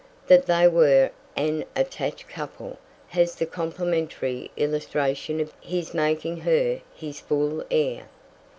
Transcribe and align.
That 0.25 0.47
they 0.47 0.67
were 0.67 1.11
an 1.37 1.63
attached 1.75 2.27
couple 2.27 2.79
has 3.09 3.35
the 3.35 3.45
complementary 3.45 4.49
illustration 4.57 5.39
of 5.39 5.53
his 5.61 5.93
making 5.93 6.37
her 6.37 6.81
his 6.95 7.19
full 7.19 7.63
heir. 7.69 8.07